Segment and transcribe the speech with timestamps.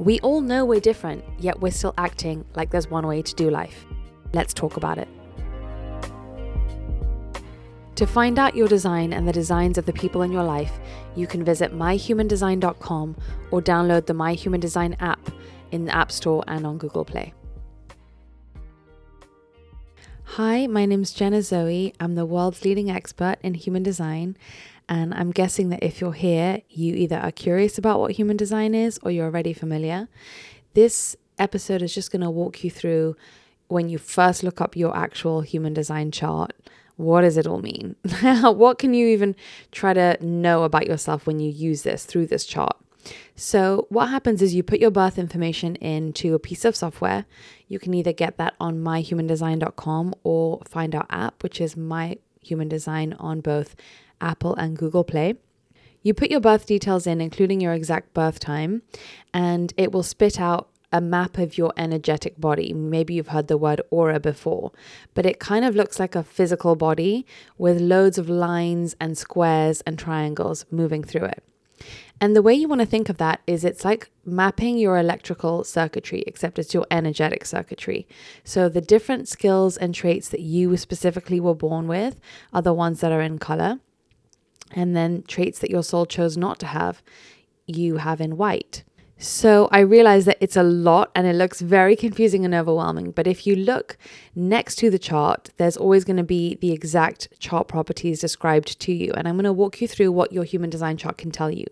[0.00, 3.50] We all know we're different, yet we're still acting like there's one way to do
[3.50, 3.84] life.
[4.32, 5.08] Let's talk about it.
[7.96, 10.72] To find out your design and the designs of the people in your life,
[11.16, 13.14] you can visit myhumandesign.com
[13.50, 15.30] or download the My Human Design app
[15.70, 17.34] in the App Store and on Google Play.
[20.24, 21.92] Hi, my name's Jenna Zoe.
[22.00, 24.38] I'm the world's leading expert in human design,
[24.90, 28.74] and I'm guessing that if you're here, you either are curious about what human design
[28.74, 30.08] is or you're already familiar.
[30.74, 33.16] This episode is just going to walk you through
[33.68, 36.52] when you first look up your actual human design chart.
[36.96, 37.94] What does it all mean?
[38.42, 39.36] what can you even
[39.70, 42.76] try to know about yourself when you use this through this chart?
[43.36, 47.24] So, what happens is you put your birth information into a piece of software.
[47.68, 52.68] You can either get that on myhumandesign.com or find our app, which is My Human
[52.68, 53.74] Design on both
[54.20, 55.34] Apple, and Google Play.
[56.02, 58.82] You put your birth details in, including your exact birth time,
[59.34, 62.72] and it will spit out a map of your energetic body.
[62.72, 64.72] Maybe you've heard the word aura before,
[65.14, 67.26] but it kind of looks like a physical body
[67.58, 71.44] with loads of lines and squares and triangles moving through it.
[72.20, 75.64] And the way you want to think of that is it's like mapping your electrical
[75.64, 78.06] circuitry, except it's your energetic circuitry.
[78.44, 82.20] So the different skills and traits that you specifically were born with
[82.52, 83.80] are the ones that are in color
[84.72, 87.02] and then traits that your soul chose not to have,
[87.66, 88.84] you have in white.
[89.16, 93.10] So I realize that it's a lot and it looks very confusing and overwhelming.
[93.10, 93.98] But if you look
[94.34, 98.92] next to the chart, there's always going to be the exact chart properties described to
[98.92, 99.12] you.
[99.14, 101.66] And I'm going to walk you through what your human design chart can tell you.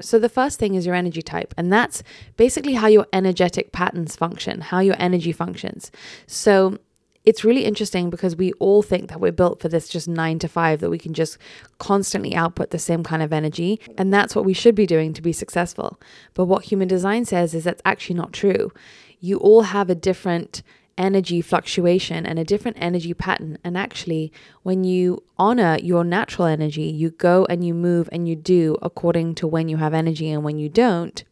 [0.00, 2.02] So, the first thing is your energy type, and that's
[2.36, 5.90] basically how your energetic patterns function, how your energy functions.
[6.26, 6.78] So,
[7.24, 10.48] it's really interesting because we all think that we're built for this just nine to
[10.48, 11.38] five, that we can just
[11.78, 13.80] constantly output the same kind of energy.
[13.96, 16.00] And that's what we should be doing to be successful.
[16.34, 18.72] But what human design says is that's actually not true.
[19.20, 20.62] You all have a different
[20.98, 23.58] energy fluctuation and a different energy pattern.
[23.64, 24.32] And actually,
[24.62, 29.34] when you honor your natural energy, you go and you move and you do according
[29.36, 31.24] to when you have energy and when you don't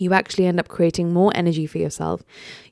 [0.00, 2.22] you actually end up creating more energy for yourself.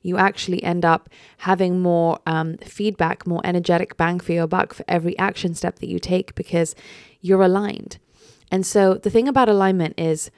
[0.01, 1.09] You actually end up
[1.39, 5.89] having more um, feedback, more energetic bang for your buck for every action step that
[5.89, 6.75] you take because
[7.21, 7.99] you're aligned.
[8.51, 10.31] And so the thing about alignment is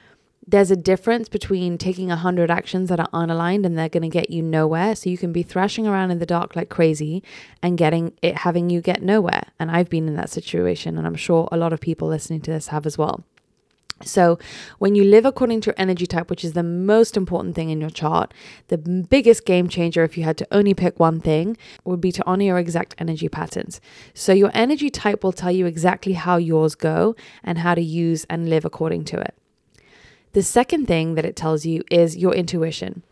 [0.46, 4.08] there's a difference between taking a hundred actions that are unaligned and they're going to
[4.08, 4.94] get you nowhere.
[4.96, 7.22] So you can be thrashing around in the dark like crazy
[7.62, 9.44] and getting it having you get nowhere.
[9.60, 12.50] And I've been in that situation, and I'm sure a lot of people listening to
[12.50, 13.24] this have as well.
[14.04, 14.38] So,
[14.78, 17.80] when you live according to your energy type, which is the most important thing in
[17.80, 18.34] your chart,
[18.66, 22.26] the biggest game changer, if you had to only pick one thing, would be to
[22.26, 23.80] honor your exact energy patterns.
[24.12, 27.14] So, your energy type will tell you exactly how yours go
[27.44, 29.36] and how to use and live according to it.
[30.32, 33.02] The second thing that it tells you is your intuition.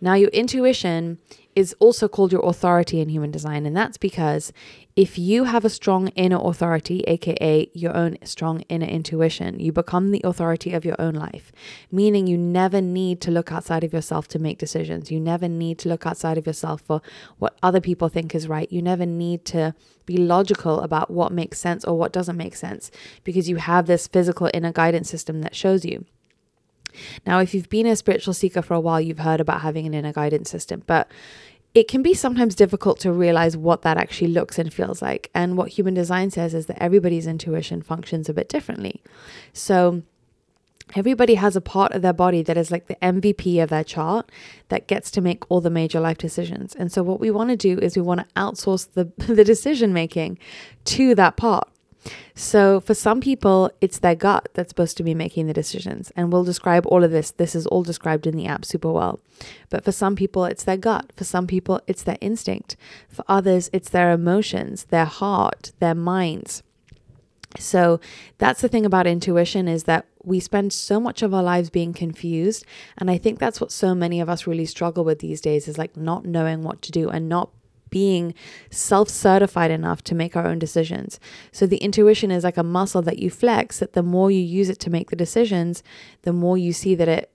[0.00, 1.18] Now, your intuition
[1.54, 3.66] is also called your authority in human design.
[3.66, 4.52] And that's because
[4.96, 10.10] if you have a strong inner authority, aka your own strong inner intuition, you become
[10.10, 11.52] the authority of your own life,
[11.90, 15.10] meaning you never need to look outside of yourself to make decisions.
[15.10, 17.02] You never need to look outside of yourself for
[17.38, 18.70] what other people think is right.
[18.72, 19.74] You never need to
[20.06, 22.90] be logical about what makes sense or what doesn't make sense
[23.24, 26.06] because you have this physical inner guidance system that shows you.
[27.26, 29.94] Now, if you've been a spiritual seeker for a while, you've heard about having an
[29.94, 31.10] inner guidance system, but
[31.72, 35.30] it can be sometimes difficult to realize what that actually looks and feels like.
[35.34, 39.02] And what human design says is that everybody's intuition functions a bit differently.
[39.52, 40.02] So,
[40.96, 44.30] everybody has a part of their body that is like the MVP of their chart
[44.68, 46.74] that gets to make all the major life decisions.
[46.74, 49.92] And so, what we want to do is we want to outsource the, the decision
[49.92, 50.38] making
[50.86, 51.68] to that part.
[52.34, 56.10] So, for some people, it's their gut that's supposed to be making the decisions.
[56.16, 57.30] And we'll describe all of this.
[57.30, 59.20] This is all described in the app super well.
[59.68, 61.12] But for some people, it's their gut.
[61.16, 62.76] For some people, it's their instinct.
[63.08, 66.62] For others, it's their emotions, their heart, their minds.
[67.58, 68.00] So,
[68.38, 71.92] that's the thing about intuition is that we spend so much of our lives being
[71.92, 72.64] confused.
[72.96, 75.76] And I think that's what so many of us really struggle with these days is
[75.76, 77.50] like not knowing what to do and not
[77.90, 78.34] being
[78.70, 81.20] self certified enough to make our own decisions.
[81.52, 84.68] So the intuition is like a muscle that you flex, that the more you use
[84.68, 85.82] it to make the decisions,
[86.22, 87.32] the more you see that it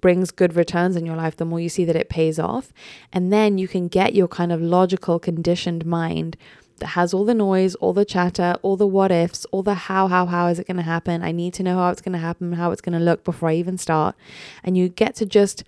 [0.00, 2.74] brings good returns in your life, the more you see that it pays off.
[3.10, 6.36] And then you can get your kind of logical, conditioned mind
[6.78, 10.08] that has all the noise, all the chatter, all the what ifs, all the how,
[10.08, 11.22] how, how is it going to happen?
[11.22, 13.48] I need to know how it's going to happen, how it's going to look before
[13.48, 14.14] I even start.
[14.62, 15.64] And you get to just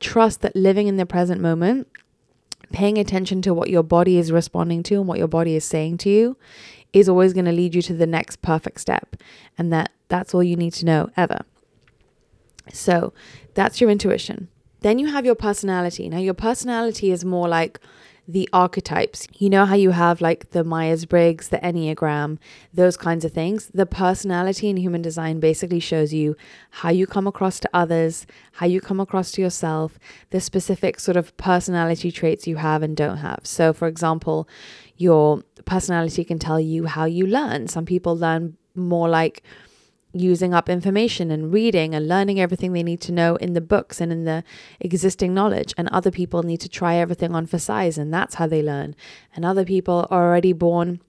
[0.00, 1.86] trust that living in the present moment,
[2.72, 5.98] paying attention to what your body is responding to and what your body is saying
[5.98, 6.36] to you
[6.92, 9.16] is always going to lead you to the next perfect step.
[9.56, 11.40] And that that's all you need to know ever.
[12.72, 13.12] So
[13.54, 14.48] that's your intuition.
[14.80, 16.08] Then you have your personality.
[16.08, 17.80] Now, your personality is more like
[18.28, 19.26] the archetypes.
[19.38, 22.38] You know how you have like the Myers Briggs, the Enneagram,
[22.74, 23.68] those kinds of things?
[23.72, 26.36] The personality in human design basically shows you
[26.70, 29.98] how you come across to others, how you come across to yourself,
[30.28, 33.40] the specific sort of personality traits you have and don't have.
[33.44, 34.46] So, for example,
[34.98, 37.66] your personality can tell you how you learn.
[37.68, 39.42] Some people learn more like
[40.18, 44.00] using up information and reading and learning everything they need to know in the books
[44.00, 44.44] and in the
[44.80, 45.74] existing knowledge.
[45.76, 48.94] And other people need to try everything on for size, and that's how they learn.
[49.34, 51.00] And other people are already born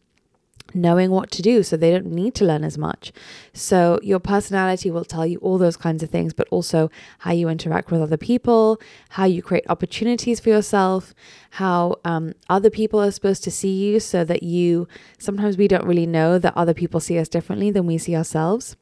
[0.74, 3.12] knowing what to do, so they don't need to learn as much.
[3.54, 6.90] So, your personality will tell you all those kinds of things, but also
[7.20, 8.80] how you interact with other people,
[9.10, 11.14] how you create opportunities for yourself,
[11.52, 15.86] how um, other people are supposed to see you, so that you sometimes we don't
[15.86, 18.76] really know that other people see us differently than we see ourselves.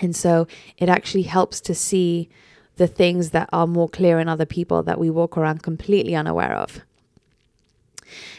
[0.00, 0.46] And so
[0.78, 2.28] it actually helps to see
[2.76, 6.54] the things that are more clear in other people that we walk around completely unaware
[6.54, 6.80] of.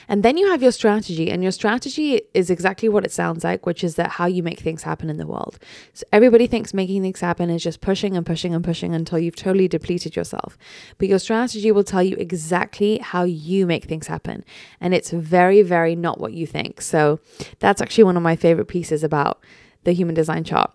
[0.07, 3.65] And then you have your strategy, and your strategy is exactly what it sounds like,
[3.65, 5.57] which is that how you make things happen in the world.
[5.93, 9.37] So everybody thinks making things happen is just pushing and pushing and pushing until you've
[9.37, 10.57] totally depleted yourself.
[10.97, 14.43] But your strategy will tell you exactly how you make things happen.
[14.81, 16.81] And it's very, very not what you think.
[16.81, 17.19] So
[17.59, 19.39] that's actually one of my favorite pieces about
[19.83, 20.73] the human design chart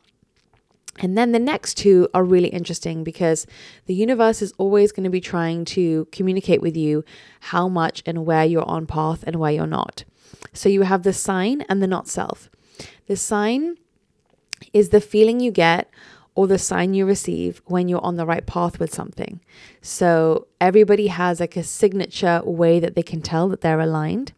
[0.99, 3.47] and then the next two are really interesting because
[3.87, 7.05] the universe is always going to be trying to communicate with you
[7.41, 10.05] how much and where you're on path and where you're not.
[10.53, 12.49] So you have the sign and the not self.
[13.07, 13.77] The sign
[14.73, 15.91] is the feeling you get
[16.35, 19.41] or the sign you receive when you're on the right path with something.
[19.81, 24.33] So everybody has like a signature way that they can tell that they're aligned.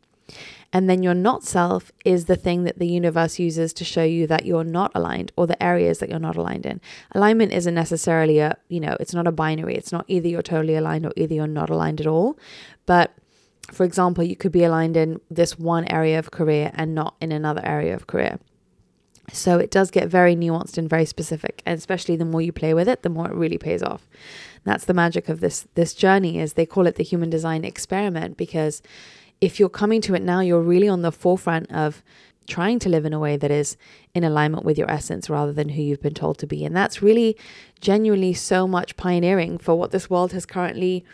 [0.72, 4.26] And then your not self is the thing that the universe uses to show you
[4.26, 6.80] that you're not aligned or the areas that you're not aligned in.
[7.12, 9.74] Alignment isn't necessarily a, you know, it's not a binary.
[9.76, 12.38] It's not either you're totally aligned or either you're not aligned at all.
[12.84, 13.14] But
[13.72, 17.32] for example, you could be aligned in this one area of career and not in
[17.32, 18.38] another area of career.
[19.32, 22.72] So it does get very nuanced and very specific, and especially the more you play
[22.72, 24.08] with it, the more it really pays off.
[24.64, 28.36] that's the magic of this this journey is they call it the human design experiment
[28.36, 28.82] because
[29.40, 32.02] if you're coming to it now, you're really on the forefront of
[32.48, 33.76] trying to live in a way that is
[34.14, 36.64] in alignment with your essence rather than who you've been told to be.
[36.64, 37.36] And that's really
[37.80, 41.04] genuinely so much pioneering for what this world has currently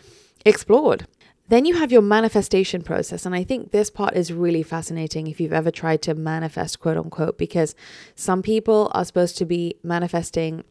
[0.45, 1.05] explored.
[1.47, 3.25] Then you have your manifestation process.
[3.25, 6.97] And I think this part is really fascinating if you've ever tried to manifest, quote
[6.97, 7.75] unquote, because
[8.15, 10.63] some people are supposed to be manifesting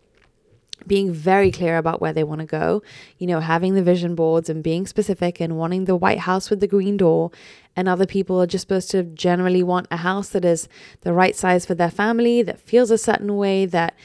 [0.86, 2.82] being very clear about where they want to go,
[3.18, 6.60] you know, having the vision boards and being specific and wanting the white house with
[6.60, 7.30] the green door.
[7.76, 10.68] And other people are just supposed to generally want a house that is
[11.00, 13.96] the right size for their family, that feels a certain way, that,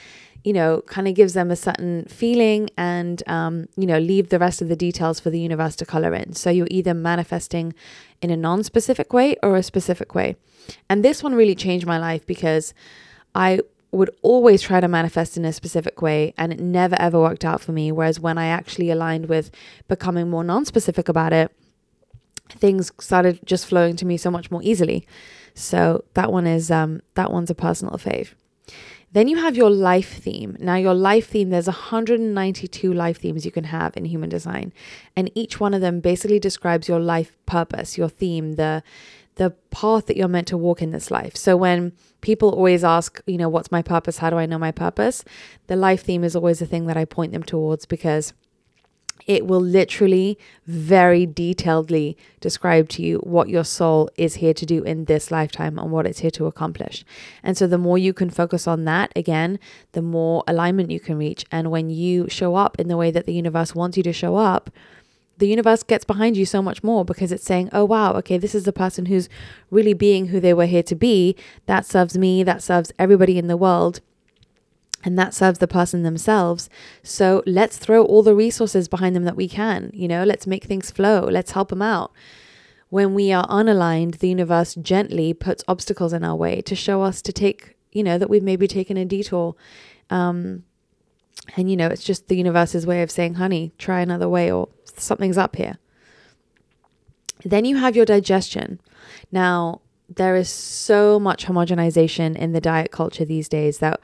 [0.42, 4.38] you know, kind of gives them a certain feeling and, um, you know, leave the
[4.38, 6.32] rest of the details for the universe to color in.
[6.34, 7.74] So you're either manifesting
[8.22, 10.36] in a non specific way or a specific way.
[10.88, 12.74] And this one really changed my life because
[13.34, 13.60] I
[13.92, 17.60] would always try to manifest in a specific way and it never ever worked out
[17.60, 17.90] for me.
[17.90, 19.50] Whereas when I actually aligned with
[19.88, 21.50] becoming more non specific about it,
[22.48, 25.06] things started just flowing to me so much more easily.
[25.54, 28.34] So that one is um that one's a personal fave.
[29.12, 30.56] Then you have your life theme.
[30.60, 34.72] Now, your life theme, there's 192 life themes you can have in human design.
[35.16, 38.84] And each one of them basically describes your life purpose, your theme, the
[39.40, 41.34] the path that you're meant to walk in this life.
[41.34, 44.18] So when people always ask, you know, what's my purpose?
[44.18, 45.24] How do I know my purpose?
[45.66, 48.34] The life theme is always the thing that I point them towards because
[49.26, 54.82] it will literally very detailedly describe to you what your soul is here to do
[54.82, 57.02] in this lifetime and what it's here to accomplish.
[57.42, 59.58] And so the more you can focus on that, again,
[59.92, 61.46] the more alignment you can reach.
[61.50, 64.36] And when you show up in the way that the universe wants you to show
[64.36, 64.68] up,
[65.40, 68.54] the universe gets behind you so much more because it's saying, oh, wow, okay, this
[68.54, 69.28] is the person who's
[69.70, 71.34] really being who they were here to be.
[71.66, 74.00] That serves me, that serves everybody in the world.
[75.02, 76.68] And that serves the person themselves.
[77.02, 79.90] So let's throw all the resources behind them that we can.
[79.94, 81.20] You know, let's make things flow.
[81.24, 82.12] Let's help them out.
[82.90, 87.22] When we are unaligned, the universe gently puts obstacles in our way to show us
[87.22, 89.54] to take, you know, that we've maybe taken a detour.
[90.10, 90.64] Um,
[91.56, 94.68] And you know, it's just the universe's way of saying, honey, try another way or
[94.96, 95.78] something's up here.
[97.44, 98.80] Then you have your digestion.
[99.32, 104.00] Now, there is so much homogenization in the diet culture these days that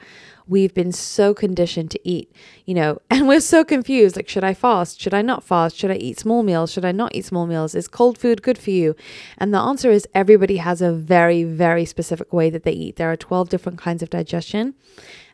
[0.47, 2.31] we've been so conditioned to eat,
[2.65, 4.15] you know, and we're so confused.
[4.15, 5.01] Like, should I fast?
[5.01, 5.75] Should I not fast?
[5.75, 6.71] Should I eat small meals?
[6.71, 7.75] Should I not eat small meals?
[7.75, 8.95] Is cold food good for you?
[9.37, 12.95] And the answer is everybody has a very, very specific way that they eat.
[12.95, 14.75] There are 12 different kinds of digestion.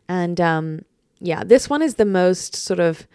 [0.08, 0.84] And um,
[1.20, 3.06] yeah, this one is the most sort of,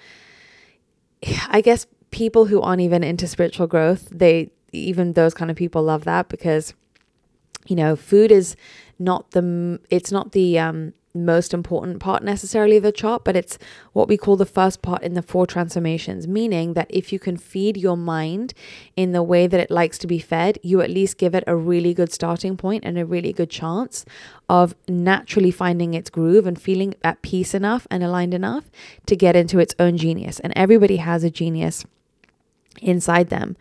[1.50, 5.84] I guess, people who aren't even into spiritual growth, they, even those kind of people
[5.84, 6.74] love that because
[7.68, 8.56] you know food is
[8.98, 13.58] not the it's not the um most important part necessarily of the chart, but it's
[13.94, 17.38] what we call the first part in the four transformations, meaning that if you can
[17.38, 18.54] feed your mind
[18.96, 21.56] in the way that it likes to be fed, you at least give it a
[21.56, 24.06] really good starting point and a really good chance
[24.48, 28.70] of naturally finding its groove and feeling at peace enough and aligned enough
[29.06, 30.40] to get into its own genius.
[30.40, 31.86] And everybody has a genius
[32.82, 33.58] inside them.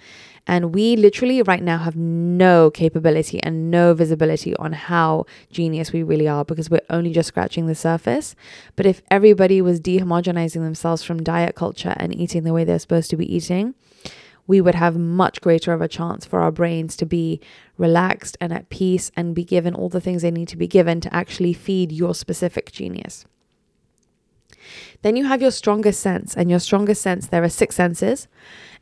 [0.48, 6.02] And we literally right now have no capability and no visibility on how genius we
[6.02, 8.34] really are because we're only just scratching the surface.
[8.74, 13.10] But if everybody was dehomogenizing themselves from diet culture and eating the way they're supposed
[13.10, 13.74] to be eating,
[14.46, 17.40] we would have much greater of a chance for our brains to be
[17.76, 21.02] relaxed and at peace and be given all the things they need to be given
[21.02, 23.26] to actually feed your specific genius.
[25.02, 28.28] Then you have your strongest sense, and your strongest sense, there are six senses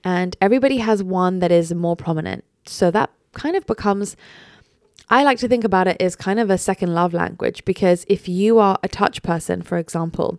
[0.07, 2.45] and everybody has one that is more prominent.
[2.65, 4.17] So that kind of becomes
[5.09, 8.29] I like to think about it as kind of a second love language because if
[8.29, 10.39] you are a touch person, for example,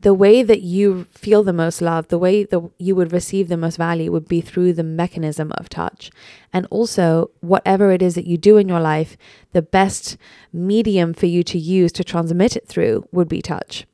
[0.00, 3.56] the way that you feel the most love, the way that you would receive the
[3.56, 6.10] most value would be through the mechanism of touch.
[6.52, 9.16] And also, whatever it is that you do in your life,
[9.52, 10.16] the best
[10.52, 13.86] medium for you to use to transmit it through would be touch.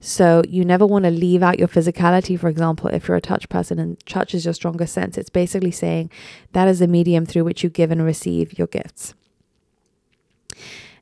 [0.00, 3.48] So you never want to leave out your physicality, for example, if you're a touch
[3.50, 5.18] person and touch is your strongest sense.
[5.18, 6.10] It's basically saying
[6.52, 9.14] that is the medium through which you give and receive your gifts.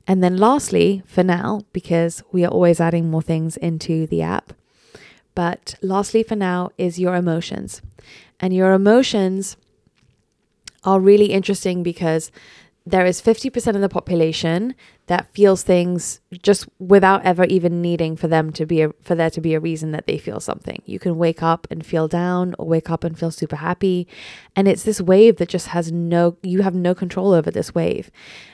[0.05, 4.53] And then lastly, for now, because we are always adding more things into the app,
[5.33, 7.81] but lastly for now is your emotions.
[8.39, 9.55] And your emotions
[10.83, 12.31] are really interesting because
[12.85, 14.75] there is 50% of the population
[15.09, 19.31] that feels things just without ever even needing for them to be a, for there
[19.31, 20.83] to be a reason that they feel something.
[20.85, 24.07] You can wake up and feel down or wake up and feel super happy
[24.55, 28.11] and it's this wave that just has no you have no control over this wave.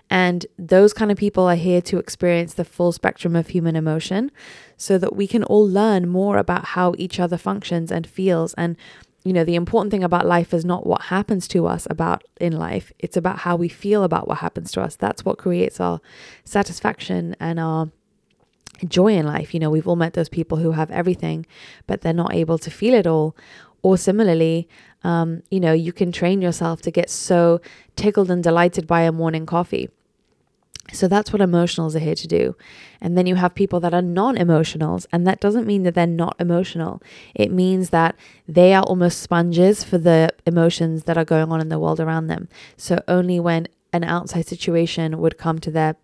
[0.09, 4.31] And those kind of people are here to experience the full spectrum of human emotion
[4.77, 8.77] so that we can all learn more about how each other functions and feels and
[9.25, 12.53] you know, the important thing about life is not what happens to us about in
[12.53, 12.93] life.
[12.99, 14.95] It's about how we feel about what happens to us.
[14.95, 15.99] That's what creates our
[16.43, 17.89] satisfaction and our
[18.87, 19.51] joy in life.
[19.55, 21.47] You know, we've all met those people who have everything,
[21.87, 23.35] but they're not able to feel it all.
[23.81, 24.69] Or similarly,
[25.03, 27.61] um, you know, you can train yourself to get so
[27.95, 29.89] tickled and delighted by a morning coffee.
[30.93, 32.55] So that's what emotionals are here to do.
[33.01, 36.07] And then you have people that are non emotionals, and that doesn't mean that they're
[36.07, 37.01] not emotional.
[37.33, 38.15] It means that
[38.47, 42.27] they are almost sponges for the emotions that are going on in the world around
[42.27, 42.47] them.
[42.77, 45.95] So only when an outside situation would come to their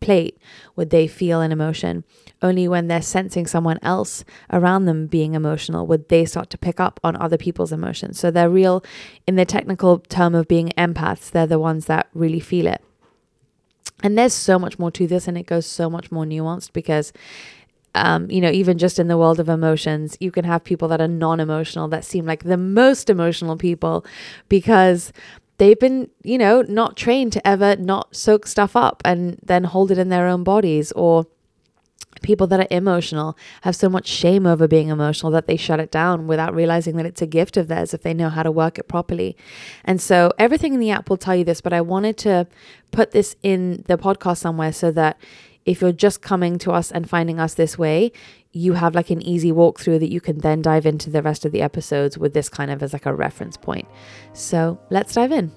[0.00, 0.38] plate
[0.74, 2.04] would they feel an emotion.
[2.42, 6.78] Only when they're sensing someone else around them being emotional would they start to pick
[6.78, 8.18] up on other people's emotions.
[8.20, 8.84] So they're real,
[9.26, 12.82] in the technical term of being empaths, they're the ones that really feel it.
[14.02, 17.12] And there's so much more to this, and it goes so much more nuanced because
[17.96, 21.00] um, you know, even just in the world of emotions, you can have people that
[21.00, 24.04] are non emotional that seem like the most emotional people
[24.50, 25.12] because
[25.56, 29.90] they've been, you know, not trained to ever not soak stuff up and then hold
[29.90, 31.26] it in their own bodies or
[32.22, 35.90] people that are emotional have so much shame over being emotional that they shut it
[35.90, 38.78] down without realizing that it's a gift of theirs if they know how to work
[38.78, 39.36] it properly.
[39.84, 42.46] And so everything in the app will tell you this, but I wanted to
[42.90, 45.18] put this in the podcast somewhere so that
[45.64, 48.12] if you're just coming to us and finding us this way,
[48.52, 51.52] you have like an easy walkthrough that you can then dive into the rest of
[51.52, 53.86] the episodes with this kind of as like a reference point.
[54.32, 55.52] So let's dive in.